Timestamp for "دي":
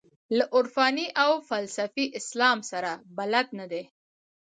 3.71-3.83